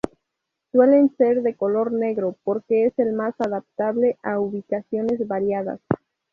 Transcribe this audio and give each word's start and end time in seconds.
Suelen 0.71 1.15
ser 1.15 1.43
de 1.43 1.53
color 1.55 1.91
negro, 1.91 2.35
porque 2.43 2.87
es 2.87 2.93
el 2.97 3.13
más 3.13 3.35
adaptable 3.39 4.17
a 4.23 4.39
ubicaciones 4.39 5.27
variadas. 5.27 5.79